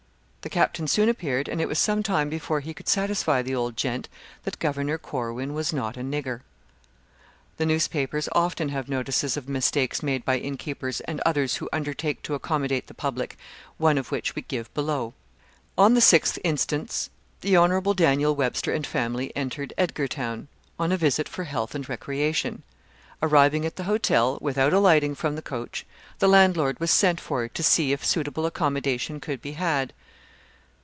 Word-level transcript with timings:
The 0.43 0.49
captain 0.49 0.87
soon 0.87 1.07
appeared, 1.07 1.47
and 1.47 1.61
it 1.61 1.67
was 1.67 1.77
sometime 1.77 2.27
before 2.27 2.61
he 2.61 2.73
could 2.73 2.87
satisfy 2.87 3.43
the 3.43 3.53
old 3.53 3.77
gent, 3.77 4.09
that 4.41 4.57
Governor 4.57 4.97
Corwin 4.97 5.53
was 5.53 5.71
not 5.71 5.97
a 5.97 5.99
nigger. 5.99 6.41
The 7.57 7.65
newspapers 7.67 8.27
often 8.31 8.69
have 8.69 8.89
notices 8.89 9.37
of 9.37 9.47
mistakes 9.47 10.01
made 10.01 10.25
by 10.25 10.39
innkeepers 10.39 10.99
and 11.01 11.21
others 11.27 11.57
who 11.57 11.69
undertake 11.71 12.23
to 12.23 12.33
accommodate 12.33 12.87
the 12.87 12.95
public, 12.95 13.37
one 13.77 13.99
of 13.99 14.09
which 14.11 14.33
we 14.35 14.41
give 14.41 14.73
below. 14.73 15.13
On 15.77 15.93
the 15.93 15.99
6th 16.01 16.39
inst., 16.43 17.11
the 17.41 17.55
Hon. 17.55 17.93
Daniel 17.93 18.35
Webster 18.35 18.73
and 18.73 18.87
family 18.87 19.31
entered 19.35 19.75
Edgartown, 19.77 20.47
on 20.79 20.91
a 20.91 20.97
visit 20.97 21.29
for 21.29 21.43
health 21.43 21.75
and 21.75 21.87
recreation. 21.87 22.63
Arriving 23.21 23.63
at 23.63 23.75
the 23.75 23.83
hotel, 23.83 24.39
without 24.41 24.73
alighting 24.73 25.13
from 25.13 25.35
the 25.35 25.43
coach, 25.43 25.85
the 26.17 26.27
landlord 26.27 26.79
was 26.79 26.89
sent 26.89 27.21
for 27.21 27.47
to 27.47 27.61
see 27.61 27.91
if 27.91 28.03
suitable 28.03 28.47
accommodation 28.47 29.19
could 29.19 29.39
be 29.39 29.51
had. 29.51 29.93